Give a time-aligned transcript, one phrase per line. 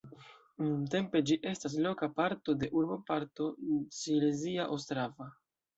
[0.61, 3.53] Nuntempe ĝi estas loka parto de urboparto
[4.01, 5.35] Silezia Ostrava.